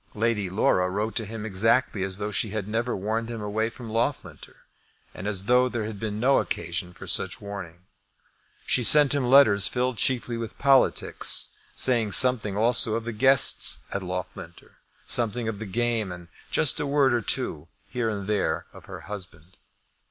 [0.15, 3.87] Lady Laura wrote to him exactly as though she had never warned him away from
[3.87, 4.55] Loughlinter,
[5.13, 7.81] and as though there had been no occasion for such warning.
[8.65, 14.01] She sent him letters filled chiefly with politics, saying something also of the guests at
[14.01, 14.71] Loughlinter,
[15.05, 19.01] something of the game, and just a word or two here and there of her
[19.01, 19.55] husband.